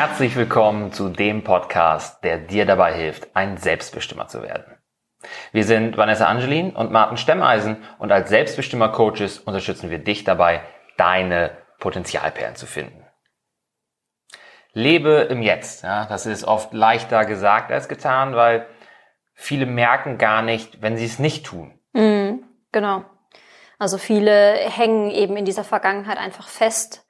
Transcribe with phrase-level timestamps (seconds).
[0.00, 4.78] Herzlich willkommen zu dem Podcast, der dir dabei hilft, ein Selbstbestimmer zu werden.
[5.52, 10.62] Wir sind Vanessa Angelin und Martin Stemmeisen und als Selbstbestimmer-Coaches unterstützen wir dich dabei,
[10.96, 11.50] deine
[11.80, 13.04] Potenzialperlen zu finden.
[14.72, 15.82] Lebe im Jetzt.
[15.82, 18.66] Ja, das ist oft leichter gesagt als getan, weil
[19.34, 21.78] viele merken gar nicht, wenn sie es nicht tun.
[21.92, 23.04] Mhm, genau.
[23.78, 27.04] Also viele hängen eben in dieser Vergangenheit einfach fest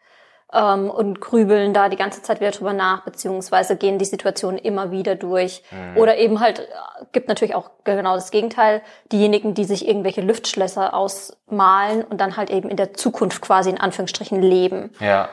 [0.53, 4.91] ähm, und grübeln da die ganze Zeit wieder drüber nach, beziehungsweise gehen die Situation immer
[4.91, 5.63] wieder durch.
[5.71, 5.97] Mhm.
[5.97, 6.65] Oder eben halt, äh,
[7.13, 8.83] gibt natürlich auch genau das Gegenteil,
[9.13, 13.81] diejenigen, die sich irgendwelche Lüftschlösser ausmalen und dann halt eben in der Zukunft quasi in
[13.81, 14.91] Anführungsstrichen leben.
[15.01, 15.29] Ja.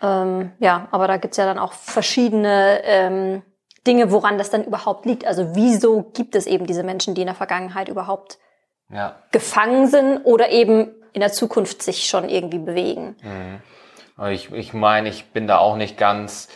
[0.00, 3.42] Ähm, ja, aber da gibt's ja dann auch verschiedene ähm,
[3.86, 5.26] Dinge, woran das dann überhaupt liegt.
[5.26, 8.38] Also wieso gibt es eben diese Menschen, die in der Vergangenheit überhaupt
[8.88, 9.16] ja.
[9.30, 13.16] gefangen sind oder eben in der Zukunft sich schon irgendwie bewegen.
[13.22, 13.60] Mhm.
[14.30, 16.48] Ich, ich meine, ich bin da auch nicht ganz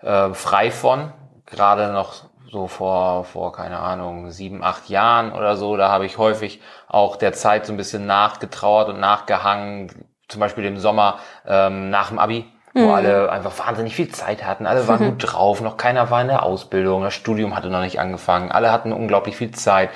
[0.00, 1.12] äh, frei von.
[1.46, 6.18] Gerade noch so vor, vor, keine Ahnung, sieben, acht Jahren oder so, da habe ich
[6.18, 9.90] häufig auch der Zeit so ein bisschen nachgetrauert und nachgehangen,
[10.28, 12.90] zum Beispiel im Sommer ähm, nach dem Abi wo mhm.
[12.90, 14.66] alle einfach wahnsinnig viel Zeit hatten.
[14.66, 15.10] Alle waren mhm.
[15.10, 18.72] gut drauf, noch keiner war in der Ausbildung, das Studium hatte noch nicht angefangen, alle
[18.72, 19.90] hatten unglaublich viel Zeit,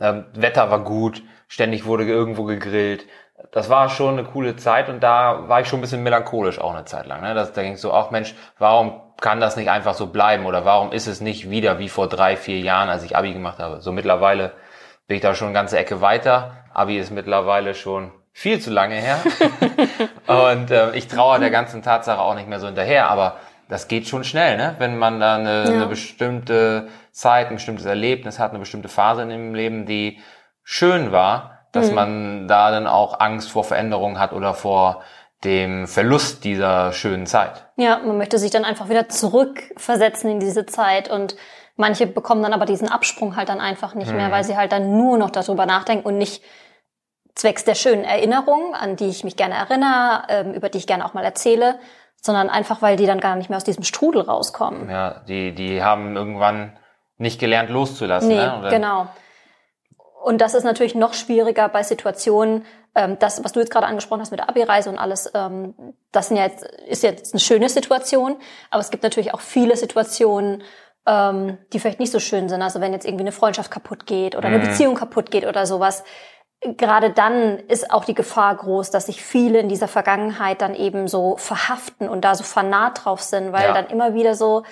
[0.00, 3.04] ähm, Wetter war gut, ständig wurde irgendwo gegrillt.
[3.52, 6.74] Das war schon eine coole Zeit und da war ich schon ein bisschen melancholisch auch
[6.74, 7.22] eine Zeit lang.
[7.22, 7.34] Ne?
[7.34, 10.64] Das, da ging es so, auch Mensch, warum kann das nicht einfach so bleiben oder
[10.64, 13.80] warum ist es nicht wieder wie vor drei, vier Jahren, als ich Abi gemacht habe?
[13.80, 14.52] So mittlerweile
[15.06, 16.52] bin ich da schon eine ganze Ecke weiter.
[16.72, 19.18] Abi ist mittlerweile schon viel zu lange her.
[20.26, 23.36] und äh, ich traue der ganzen Tatsache auch nicht mehr so hinterher, aber
[23.68, 24.74] das geht schon schnell, ne?
[24.78, 25.70] Wenn man da eine, ja.
[25.70, 30.18] eine bestimmte Zeit, ein bestimmtes Erlebnis hat, eine bestimmte Phase in dem Leben, die
[30.64, 31.94] schön war, dass mhm.
[31.94, 35.02] man da dann auch Angst vor Veränderung hat oder vor
[35.44, 37.66] dem Verlust dieser schönen Zeit.
[37.76, 41.36] Ja, man möchte sich dann einfach wieder zurückversetzen in diese Zeit und
[41.76, 44.16] manche bekommen dann aber diesen Absprung halt dann einfach nicht mhm.
[44.16, 46.42] mehr, weil sie halt dann nur noch darüber nachdenken und nicht
[47.34, 51.06] zwecks der schönen Erinnerungen, an die ich mich gerne erinnere, ähm, über die ich gerne
[51.06, 51.78] auch mal erzähle,
[52.20, 54.90] sondern einfach, weil die dann gar nicht mehr aus diesem Strudel rauskommen.
[54.90, 56.76] Ja, die, die haben irgendwann
[57.16, 58.28] nicht gelernt loszulassen.
[58.28, 58.68] Nee, ne?
[58.70, 59.08] genau.
[60.22, 64.20] Und das ist natürlich noch schwieriger bei Situationen, ähm, das, was du jetzt gerade angesprochen
[64.20, 65.74] hast mit der Abi-Reise und alles, ähm,
[66.12, 68.36] das sind ja jetzt, ist jetzt eine schöne Situation,
[68.70, 70.62] aber es gibt natürlich auch viele Situationen,
[71.06, 72.60] ähm, die vielleicht nicht so schön sind.
[72.60, 74.68] Also wenn jetzt irgendwie eine Freundschaft kaputt geht oder eine mhm.
[74.68, 76.04] Beziehung kaputt geht oder sowas,
[76.76, 81.08] gerade dann ist auch die Gefahr groß, dass sich viele in dieser Vergangenheit dann eben
[81.08, 83.72] so verhaften und da so fanat drauf sind, weil ja.
[83.72, 84.64] dann immer wieder so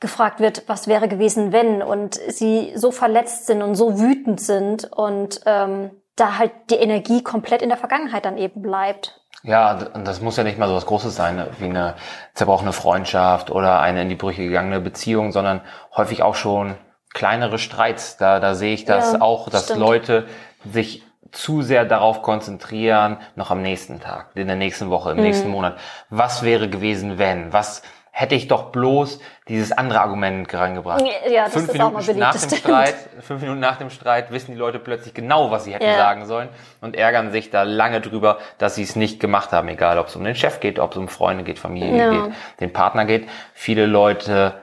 [0.00, 4.92] gefragt wird, was wäre gewesen, wenn, und sie so verletzt sind und so wütend sind
[4.92, 9.20] und ähm, da halt die Energie komplett in der Vergangenheit dann eben bleibt.
[9.42, 11.94] Ja, das muss ja nicht mal so was Großes sein, ne, wie eine
[12.34, 15.60] zerbrochene Freundschaft oder eine in die Brüche gegangene Beziehung, sondern
[15.94, 16.74] häufig auch schon
[17.14, 18.16] kleinere Streits.
[18.16, 19.80] Da, da sehe ich das ja, auch, dass stimmt.
[19.80, 20.26] Leute
[20.64, 25.22] sich zu sehr darauf konzentrieren, noch am nächsten Tag, in der nächsten Woche, im mhm.
[25.22, 25.76] nächsten Monat.
[26.10, 27.52] Was wäre gewesen, wenn?
[27.52, 27.82] Was,
[28.18, 31.04] hätte ich doch bloß dieses andere Argument reingebracht.
[31.28, 33.90] Ja, das fünf ist Minuten auch mal beliebt, nach dem Streit, fünf Minuten nach dem
[33.90, 35.98] Streit wissen die Leute plötzlich genau, was sie hätten ja.
[35.98, 36.48] sagen sollen
[36.80, 40.16] und ärgern sich da lange drüber, dass sie es nicht gemacht haben, egal ob es
[40.16, 42.10] um den Chef geht, ob es um Freunde geht, Familie ja.
[42.10, 43.28] geht, den Partner geht.
[43.52, 44.62] Viele Leute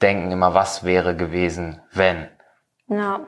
[0.00, 2.28] denken immer, was wäre gewesen, wenn.
[2.86, 3.26] Ja.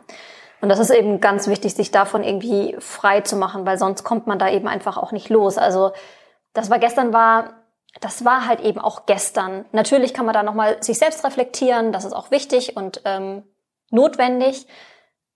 [0.60, 4.28] Und das ist eben ganz wichtig, sich davon irgendwie frei zu machen, weil sonst kommt
[4.28, 5.58] man da eben einfach auch nicht los.
[5.58, 5.90] Also
[6.52, 7.65] das war gestern war
[8.00, 9.64] das war halt eben auch gestern.
[9.72, 13.44] Natürlich kann man da nochmal sich selbst reflektieren, das ist auch wichtig und ähm,
[13.90, 14.66] notwendig.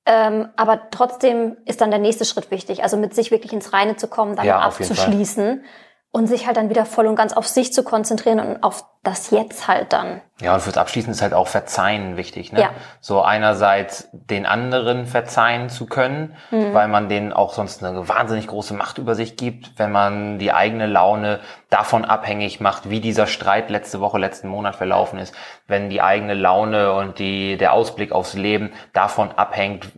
[0.07, 3.97] Ähm, aber trotzdem ist dann der nächste Schritt wichtig, also mit sich wirklich ins Reine
[3.97, 5.65] zu kommen, dann ja, abzuschließen
[6.11, 9.31] und sich halt dann wieder voll und ganz auf sich zu konzentrieren und auf das
[9.31, 10.21] Jetzt halt dann.
[10.43, 12.53] Ja, und fürs Abschließen ist halt auch Verzeihen wichtig.
[12.53, 12.61] Ne?
[12.61, 12.71] Ja.
[13.01, 16.75] So einerseits den anderen verzeihen zu können, mhm.
[16.75, 20.53] weil man denen auch sonst eine wahnsinnig große Macht über sich gibt, wenn man die
[20.53, 25.35] eigene Laune davon abhängig macht, wie dieser Streit letzte Woche, letzten Monat verlaufen ist,
[25.67, 29.89] wenn die eigene Laune und die, der Ausblick aufs Leben davon abhängt,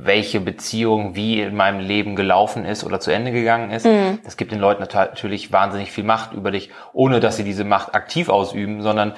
[0.00, 3.86] welche Beziehung wie in meinem Leben gelaufen ist oder zu Ende gegangen ist.
[3.86, 4.20] Mhm.
[4.24, 7.94] Das gibt den Leuten natürlich wahnsinnig viel Macht über dich, ohne dass sie diese Macht
[7.94, 9.14] aktiv ausüben, sondern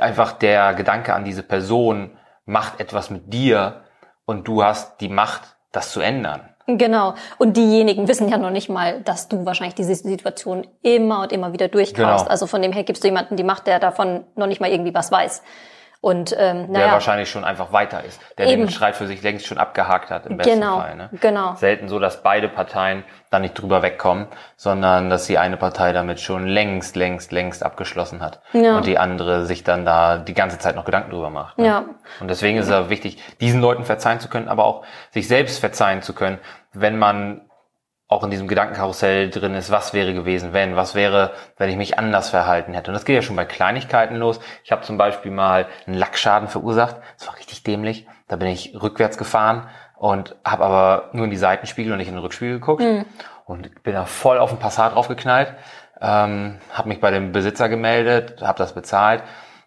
[0.00, 3.82] einfach der Gedanke an diese Person macht etwas mit dir
[4.24, 6.48] und du hast die Macht, das zu ändern.
[6.66, 7.14] Genau.
[7.38, 11.52] Und diejenigen wissen ja noch nicht mal, dass du wahrscheinlich diese Situation immer und immer
[11.52, 12.24] wieder durchkaust.
[12.24, 12.30] Genau.
[12.30, 14.94] Also von dem her gibst du jemanden die Macht, der davon noch nicht mal irgendwie
[14.94, 15.42] was weiß.
[16.02, 18.62] Und ähm, der naja, wahrscheinlich schon einfach weiter ist, der Eben.
[18.62, 20.96] den Streit für sich längst schon abgehakt hat im besten genau, Fall.
[20.96, 21.10] Ne?
[21.20, 21.54] genau.
[21.54, 24.26] Selten so, dass beide Parteien da nicht drüber wegkommen,
[24.56, 28.76] sondern dass die eine Partei damit schon längst, längst, längst abgeschlossen hat Ja.
[28.76, 31.58] und die andere sich dann da die ganze Zeit noch Gedanken drüber macht.
[31.58, 31.66] Ne?
[31.66, 31.84] Ja.
[32.18, 36.02] Und deswegen ist es wichtig, diesen Leuten verzeihen zu können, aber auch sich selbst verzeihen
[36.02, 36.40] zu können,
[36.72, 37.42] wenn man
[38.12, 41.98] auch in diesem Gedankenkarussell drin ist, was wäre gewesen, wenn, was wäre, wenn ich mich
[41.98, 42.90] anders verhalten hätte.
[42.90, 44.38] Und das geht ja schon bei Kleinigkeiten los.
[44.64, 46.96] Ich habe zum Beispiel mal einen Lackschaden verursacht.
[47.18, 48.06] Das war richtig dämlich.
[48.28, 49.66] Da bin ich rückwärts gefahren
[49.96, 52.82] und habe aber nur in die Seitenspiegel und nicht in den Rückspiegel geguckt.
[53.46, 55.54] Und bin da voll auf den Passat draufgeknallt.
[56.00, 59.22] Ähm, habe mich bei dem Besitzer gemeldet, habe das bezahlt.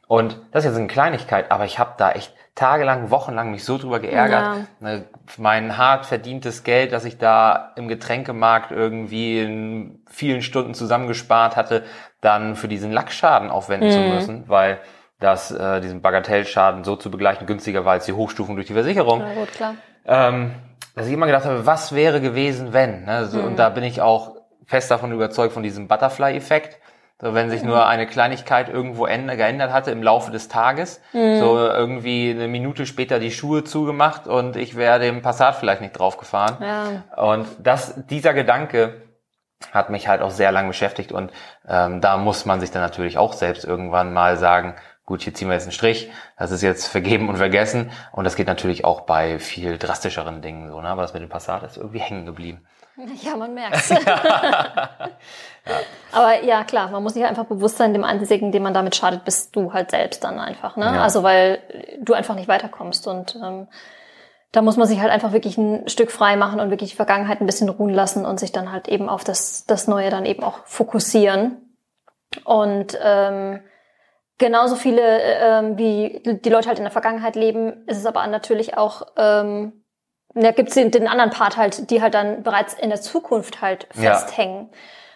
[0.07, 3.78] Und das ist jetzt eine Kleinigkeit, aber ich habe da echt tagelang, wochenlang mich so
[3.78, 4.42] drüber geärgert.
[4.42, 4.66] Ja.
[4.80, 5.06] Ne,
[5.38, 11.84] Mein hart verdientes Geld, das ich da im Getränkemarkt irgendwie in vielen Stunden zusammengespart hatte,
[12.22, 14.80] dann für diesen Lackschaden aufwenden zu müssen, weil
[15.19, 19.19] das äh, diesen Bagatellschaden so zu begleichen günstiger war als die Hochstufung durch die Versicherung
[19.19, 19.75] Na gut, klar.
[20.06, 20.52] ähm,
[20.96, 23.06] dass ich immer gedacht habe, was wäre gewesen, wenn?
[23.06, 23.25] Ne?
[23.25, 24.36] So, Und da bin ich auch
[24.66, 26.80] fest davon überzeugt, von diesem Butterfly-Effekt.
[27.22, 31.02] So, wenn sich nur eine Kleinigkeit irgendwo änder- geändert hatte im Laufe des Tages,
[31.40, 35.94] so irgendwie eine Minute später die Schuhe zugemacht und ich wäre dem Passat vielleicht nicht
[35.98, 36.58] draufgefahren.
[36.62, 37.04] Ja.
[37.24, 39.02] Und das, dieser Gedanke
[39.72, 41.32] hat mich halt auch sehr lang beschäftigt und
[41.68, 44.76] ähm, da muss man sich dann natürlich auch selbst irgendwann mal sagen,
[45.06, 48.36] gut, hier ziehen wir jetzt einen Strich, das ist jetzt vergeben und vergessen und das
[48.36, 50.90] geht natürlich auch bei viel drastischeren Dingen so, ne?
[50.90, 52.66] aber das mit dem Passat ist irgendwie hängen geblieben.
[53.21, 53.92] Ja, man merkt's.
[56.12, 59.25] Aber ja, klar, man muss sich einfach bewusst sein, dem einzigen, dem man damit schadet,
[59.25, 60.77] bist du halt selbst dann einfach.
[60.77, 60.86] Ne?
[60.86, 61.03] Ja.
[61.03, 61.59] Also weil
[62.00, 63.07] du einfach nicht weiterkommst.
[63.07, 63.68] Und ähm,
[64.51, 67.42] da muss man sich halt einfach wirklich ein Stück frei machen und wirklich die Vergangenheit
[67.42, 70.44] ein bisschen ruhen lassen und sich dann halt eben auf das, das Neue dann eben
[70.44, 71.77] auch fokussieren.
[72.44, 73.62] Und ähm,
[74.38, 78.77] genauso viele, ähm, wie die Leute halt in der Vergangenheit leben, ist es aber natürlich
[78.77, 79.85] auch, ähm,
[80.44, 83.88] da gibt's den, den anderen Part halt, die halt dann bereits in der Zukunft halt
[83.96, 84.16] Ja.
[84.16, 84.70] festhängen.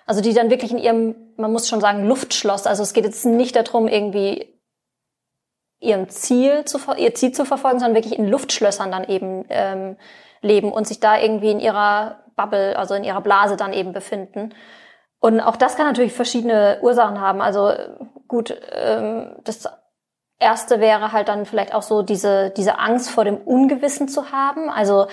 [0.05, 2.65] Also die dann wirklich in ihrem, man muss schon sagen, Luftschloss.
[2.65, 4.55] Also es geht jetzt nicht darum, irgendwie
[5.79, 9.97] ihrem Ziel zu, ihr Ziel zu verfolgen, sondern wirklich in Luftschlössern dann eben ähm,
[10.41, 14.53] leben und sich da irgendwie in ihrer Bubble, also in ihrer Blase dann eben befinden.
[15.19, 17.41] Und auch das kann natürlich verschiedene Ursachen haben.
[17.41, 17.71] Also
[18.27, 19.67] gut, ähm, das
[20.39, 24.69] erste wäre halt dann vielleicht auch so diese, diese Angst vor dem Ungewissen zu haben.
[24.69, 25.07] Also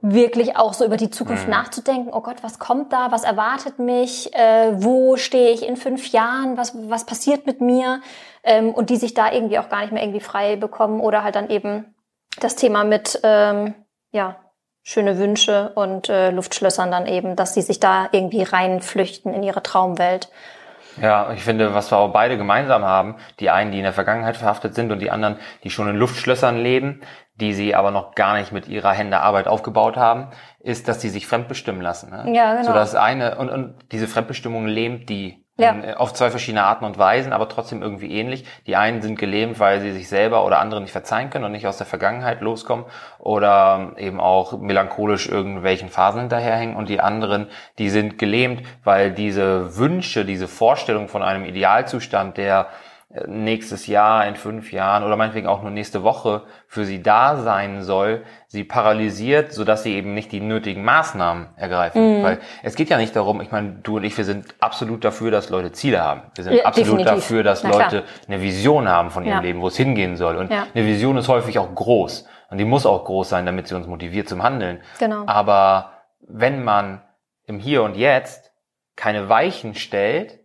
[0.00, 2.10] wirklich auch so über die Zukunft nachzudenken.
[2.12, 3.12] Oh Gott, was kommt da?
[3.12, 4.34] Was erwartet mich?
[4.34, 6.56] Äh, wo stehe ich in fünf Jahren?
[6.56, 8.00] Was, was passiert mit mir?
[8.42, 11.36] Ähm, und die sich da irgendwie auch gar nicht mehr irgendwie frei bekommen oder halt
[11.36, 11.94] dann eben
[12.40, 13.74] das Thema mit, ähm,
[14.10, 14.36] ja,
[14.82, 19.62] schöne Wünsche und äh, Luftschlössern dann eben, dass sie sich da irgendwie reinflüchten in ihre
[19.62, 20.28] Traumwelt.
[21.00, 24.36] Ja, ich finde, was wir auch beide gemeinsam haben, die einen, die in der Vergangenheit
[24.36, 27.00] verhaftet sind und die anderen, die schon in Luftschlössern leben,
[27.36, 30.28] die sie aber noch gar nicht mit ihrer Hände Arbeit aufgebaut haben,
[30.60, 32.10] ist, dass die sich fremdbestimmen lassen.
[32.10, 32.34] Ne?
[32.34, 32.66] Ja, genau.
[32.66, 35.72] So das eine, und, und diese Fremdbestimmung lähmt die Ja.
[35.72, 38.44] in, auf zwei verschiedene Arten und Weisen, aber trotzdem irgendwie ähnlich.
[38.66, 41.66] Die einen sind gelähmt, weil sie sich selber oder andere nicht verzeihen können und nicht
[41.66, 42.86] aus der Vergangenheit loskommen
[43.18, 49.76] oder eben auch melancholisch irgendwelchen Phasen hinterherhängen und die anderen, die sind gelähmt, weil diese
[49.76, 52.91] Wünsche, diese Vorstellung von einem Idealzustand, der äh,
[53.26, 57.82] nächstes Jahr, in fünf Jahren oder meinetwegen auch nur nächste Woche für sie da sein
[57.82, 62.20] soll, sie paralysiert, sodass sie eben nicht die nötigen Maßnahmen ergreifen.
[62.20, 62.22] Mhm.
[62.22, 65.30] Weil es geht ja nicht darum, ich meine, du und ich, wir sind absolut dafür,
[65.30, 66.22] dass Leute Ziele haben.
[66.34, 67.14] Wir sind Ja, absolut definitiv.
[67.14, 67.82] dafür, dass Na klar.
[67.84, 69.40] Leute eine Vision haben von ihrem Ja.
[69.42, 70.36] Leben, wo es hingehen soll.
[70.36, 70.66] Und Ja.
[70.74, 72.26] eine Vision ist häufig auch groß.
[72.50, 74.80] Und die muss auch groß sein, damit sie uns motiviert zum Handeln.
[74.98, 75.24] Genau.
[75.26, 75.92] Aber
[76.26, 77.02] wenn man
[77.46, 78.52] im Hier und Jetzt
[78.96, 80.38] keine Weichen stellt.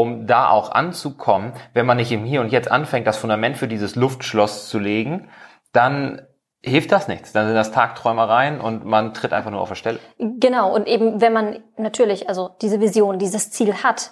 [0.00, 3.66] Um da auch anzukommen, wenn man nicht im Hier und Jetzt anfängt, das Fundament für
[3.66, 5.30] dieses Luftschloss zu legen,
[5.72, 6.20] dann
[6.60, 7.32] hilft das nichts.
[7.32, 9.98] Dann sind das Tagträumereien und man tritt einfach nur auf der Stelle.
[10.18, 14.10] Genau, und eben wenn man natürlich, also diese Vision, dieses Ziel hat,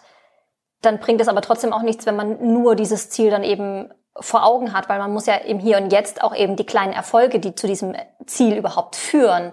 [0.80, 4.46] dann bringt es aber trotzdem auch nichts, wenn man nur dieses Ziel dann eben vor
[4.46, 7.40] Augen hat, weil man muss ja im Hier und Jetzt auch eben die kleinen Erfolge,
[7.40, 9.52] die zu diesem Ziel überhaupt führen,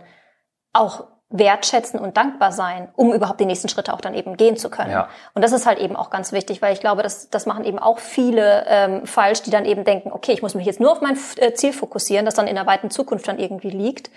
[0.71, 4.69] auch wertschätzen und dankbar sein, um überhaupt die nächsten Schritte auch dann eben gehen zu
[4.69, 4.91] können.
[4.91, 5.09] Ja.
[5.33, 7.79] Und das ist halt eben auch ganz wichtig, weil ich glaube, das, das machen eben
[7.79, 11.01] auch viele ähm, falsch, die dann eben denken, okay, ich muss mich jetzt nur auf
[11.01, 14.11] mein äh, Ziel fokussieren, das dann in der weiten Zukunft dann irgendwie liegt.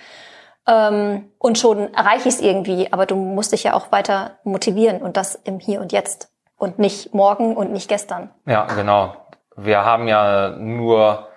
[0.66, 5.02] Ähm, und schon erreiche ich es irgendwie, aber du musst dich ja auch weiter motivieren
[5.02, 8.30] und das im Hier und Jetzt und nicht morgen und nicht gestern.
[8.47, 9.14] Ja, genau.
[9.56, 11.28] Wir haben ja nur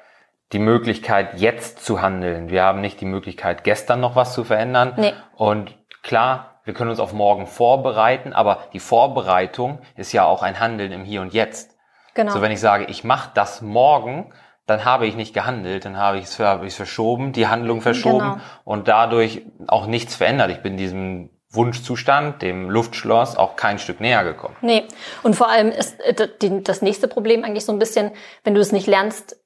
[0.53, 2.49] die Möglichkeit, jetzt zu handeln.
[2.49, 4.93] Wir haben nicht die Möglichkeit, gestern noch was zu verändern.
[4.97, 5.13] Nee.
[5.35, 10.59] Und klar, wir können uns auf morgen vorbereiten, aber die Vorbereitung ist ja auch ein
[10.59, 11.77] Handeln im Hier und Jetzt.
[12.13, 12.31] Genau.
[12.31, 14.33] So wenn ich sage, ich mache das morgen,
[14.65, 18.37] dann habe ich nicht gehandelt, dann habe ich es verschoben, die Handlung verschoben Genau.
[18.65, 20.51] und dadurch auch nichts verändert.
[20.51, 24.55] Ich bin diesem Wunschzustand, dem Luftschloss, auch kein Stück näher gekommen.
[24.61, 24.83] Nee.
[25.23, 28.11] Und vor allem ist äh, das nächste Problem eigentlich so ein bisschen,
[28.43, 29.37] wenn du es nicht lernst,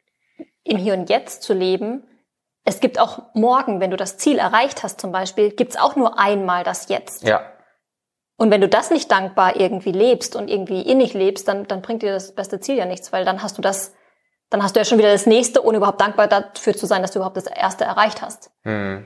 [0.72, 2.04] im Hier und Jetzt zu leben.
[2.64, 5.96] Es gibt auch morgen, wenn du das Ziel erreicht hast zum Beispiel, gibt es auch
[5.96, 7.24] nur einmal das Jetzt.
[7.24, 7.42] Ja,
[8.38, 12.04] Und wenn du das nicht dankbar irgendwie lebst und irgendwie innig lebst, dann, dann bringt
[12.04, 13.94] dir das beste Ziel ja nichts, weil dann hast du das,
[14.50, 17.12] dann hast du ja schon wieder das nächste, ohne überhaupt dankbar dafür zu sein, dass
[17.12, 18.52] du überhaupt das erste erreicht hast.
[18.64, 19.06] hm.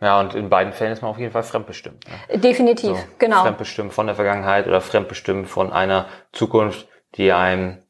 [0.00, 2.04] ja, und in beiden Fällen ist man auf jeden Fall fremdbestimmt.
[2.08, 2.38] Ne?
[2.38, 3.42] Definitiv, So, genau.
[3.42, 7.82] Fremdbestimmt von der Vergangenheit oder fremdbestimmt von einer Zukunft, die einem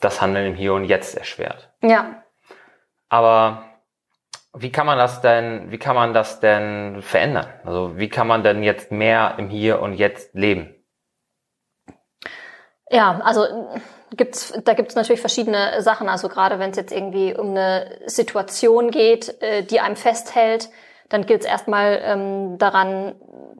[0.00, 1.70] das Handeln im Hier und Jetzt erschwert.
[1.82, 2.23] Ja.
[3.14, 3.62] Aber
[4.54, 7.46] wie kann man das denn, wie kann man das denn verändern?
[7.64, 10.74] Also wie kann man denn jetzt mehr im Hier und Jetzt leben?
[12.90, 13.46] Ja, also
[14.16, 16.08] gibt's, da gibt's natürlich verschiedene Sachen.
[16.08, 20.70] Also gerade wenn es jetzt irgendwie um eine Situation geht, äh, die einem festhält,
[21.08, 23.14] dann gilt es erstmal ähm, daran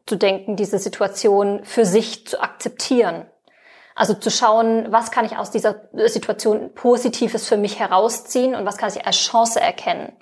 [0.05, 3.27] zu denken, diese Situation für sich zu akzeptieren.
[3.95, 8.77] Also zu schauen, was kann ich aus dieser Situation Positives für mich herausziehen und was
[8.77, 10.13] kann ich als Chance erkennen.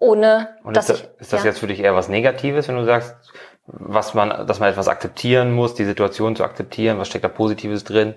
[0.00, 1.20] Ohne Und dass ist das, ich.
[1.20, 1.50] ist das ja.
[1.50, 3.14] jetzt für dich eher was Negatives, wenn du sagst,
[3.66, 7.84] was man, dass man etwas akzeptieren muss, die Situation zu akzeptieren, was steckt da Positives
[7.84, 8.14] drin?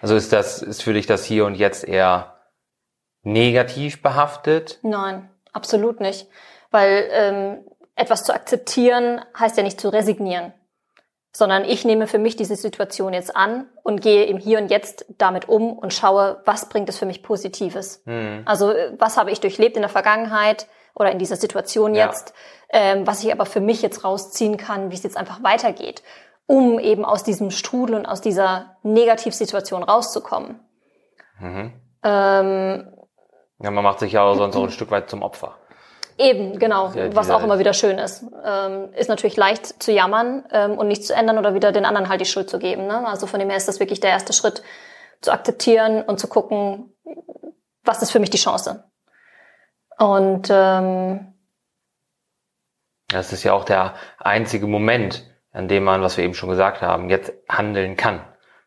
[0.00, 2.36] Also ist das, ist für dich das Hier und Jetzt eher
[3.22, 4.78] negativ behaftet?
[4.82, 6.28] Nein, absolut nicht.
[6.70, 7.64] Weil ähm,
[7.96, 10.52] etwas zu akzeptieren heißt ja nicht zu resignieren,
[11.32, 15.06] sondern ich nehme für mich diese Situation jetzt an und gehe im Hier und Jetzt
[15.18, 18.02] damit um und schaue, was bringt es für mich Positives.
[18.04, 18.42] Hm.
[18.46, 22.06] Also äh, was habe ich durchlebt in der Vergangenheit oder in dieser Situation Ja.
[22.06, 22.34] jetzt,
[22.70, 26.02] ähm, was ich aber für mich jetzt rausziehen kann, wie es jetzt einfach weitergeht,
[26.46, 30.58] um eben aus diesem Strudel und aus dieser Negativsituation rauszukommen.
[31.38, 31.72] Mhm.
[32.02, 32.92] Ähm,
[33.62, 35.56] Ja, man macht sich ja sonst auch ein Stück weit zum Opfer.
[36.20, 38.24] Eben, genau, Ja, was auch immer wieder schön ist.
[38.44, 42.10] Ähm, ist natürlich leicht zu jammern ähm, und nicht zu ändern oder wieder den anderen
[42.10, 42.86] halt die Schuld zu geben.
[42.86, 43.06] Ne?
[43.08, 44.62] Also von dem her ist das wirklich der erste Schritt,
[45.22, 46.92] zu akzeptieren und zu gucken,
[47.84, 48.84] was ist für mich die Chance.
[49.98, 51.34] Und ähm,
[53.08, 56.80] Das ist ja auch der einzige Moment, an dem man, was wir eben schon gesagt
[56.82, 58.20] haben, jetzt handeln kann.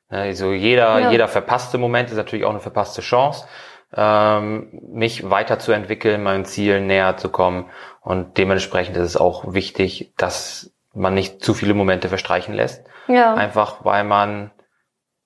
[0.10, 1.12] Also jeder, Ja.
[1.12, 3.48] jeder verpasste Moment ist natürlich auch eine verpasste Chance,
[3.96, 7.70] ähm, mich weiterzuentwickeln, meinen Zielen näher zu kommen.
[8.02, 13.34] Und dementsprechend ist es auch wichtig, dass man nicht zu viele Momente verstreichen lässt, ja,
[13.34, 14.52] einfach weil man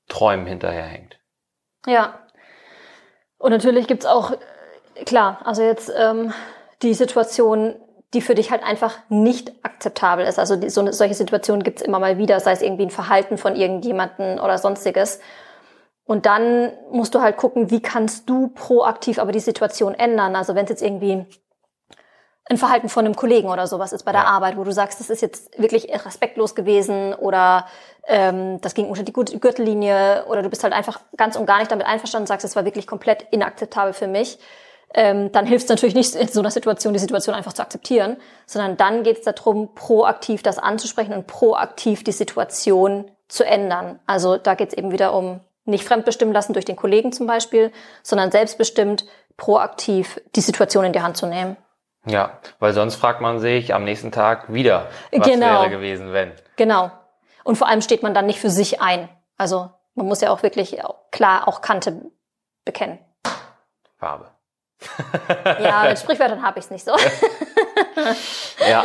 [0.07, 1.19] Träumen hinterherhängt.
[1.85, 2.19] ja.
[3.39, 6.33] Und natürlich gibt's auch, äh, klar, also jetzt ähm,
[6.81, 7.75] die Situation,
[8.13, 10.39] die für dich halt einfach nicht akzeptabel ist.
[10.39, 13.37] Also die, so eine, solche Situationen gibt's immer mal wieder, sei es irgendwie ein Verhalten
[13.37, 15.19] von irgendjemanden oder sonstiges.
[16.07, 20.35] Und dann musst du halt gucken, wie kannst du proaktiv aber die Situation ändern.
[20.35, 21.25] Also wenn es jetzt irgendwie
[22.49, 24.27] ein Verhalten von einem Kollegen oder sowas ist bei der Ja.
[24.27, 27.67] Arbeit, wo du sagst, das ist jetzt wirklich respektlos gewesen oder
[28.07, 31.71] ähm, das ging unter die Gürtellinie oder du bist halt einfach ganz und gar nicht
[31.71, 34.39] damit einverstanden und sagst, das war wirklich komplett inakzeptabel für mich,
[34.93, 38.15] ähm, dann hilft es natürlich nicht in so einer Situation, die Situation einfach zu akzeptieren,
[38.45, 43.99] sondern dann geht es darum, proaktiv das anzusprechen und proaktiv die Situation zu ändern.
[44.05, 47.71] Also da geht es eben wieder um nicht fremdbestimmen lassen durch den Kollegen zum Beispiel,
[48.03, 49.05] sondern selbstbestimmt
[49.37, 51.57] proaktiv die Situation in die Hand zu nehmen.
[52.05, 55.45] Ja, weil sonst fragt man sich am nächsten Tag wieder, was Genau.
[55.61, 56.31] wäre gewesen, wenn.
[56.55, 56.89] Genau.
[57.43, 59.09] Und vor allem steht man dann nicht für sich ein.
[59.37, 60.77] Also man muss ja auch wirklich
[61.11, 62.01] klar auch Kante
[62.65, 62.99] bekennen.
[63.97, 64.31] Farbe.
[65.59, 66.95] Ja, mit Sprichwörtern habe ich es nicht so.
[68.69, 68.83] Ja,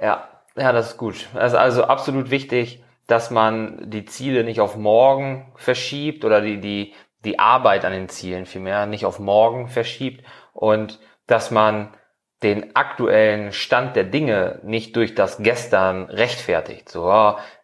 [0.00, 1.28] ja, ja, das ist gut.
[1.34, 6.60] Es ist also absolut wichtig, dass man die Ziele nicht auf morgen verschiebt oder die,
[6.60, 11.94] die, die Arbeit an den Zielen vielmehr nicht auf morgen verschiebt und dass man
[12.42, 16.88] den aktuellen Stand der Dinge nicht durch das Gestern rechtfertigt.
[16.88, 17.10] So,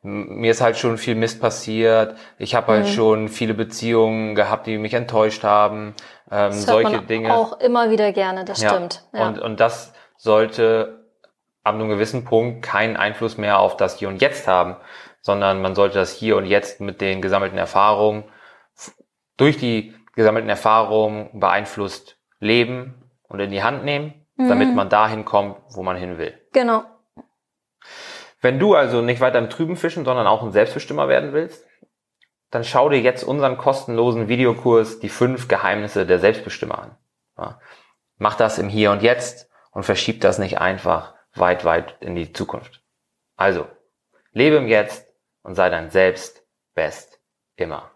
[0.04, 4.66] m- mir ist halt schon viel Mist passiert, ich habe halt schon viele Beziehungen gehabt,
[4.66, 5.94] die mich enttäuscht haben,
[6.30, 7.32] ähm, Das hört solche man Dinge.
[7.34, 9.02] auch immer wieder gerne, das stimmt.
[9.14, 9.26] Ja.
[9.28, 11.06] Und, und das sollte
[11.64, 14.76] ab einem gewissen Punkt keinen Einfluss mehr auf das Hier und Jetzt haben,
[15.26, 18.22] sondern man sollte das Hier und Jetzt mit den gesammelten Erfahrungen,
[19.36, 25.56] durch die gesammelten Erfahrungen beeinflusst leben und in die Hand nehmen, damit man dahin kommt,
[25.70, 26.32] wo man hin will.
[26.52, 26.84] genau.
[28.40, 31.66] Wenn du also nicht weiter im Trüben fischen, sondern auch ein Selbstbestimmer werden willst,
[32.52, 36.96] dann schau dir jetzt unseren kostenlosen Videokurs Die fünf Geheimnisse der Selbstbestimmer an.
[37.36, 37.58] Ja.
[38.18, 42.32] Mach das im Hier und Jetzt und verschieb das nicht einfach weit, weit in die
[42.32, 42.82] Zukunft.
[43.36, 43.66] Also,
[44.32, 45.05] lebe im Jetzt
[45.46, 47.20] und sei dein Selbst best
[47.54, 47.95] immer.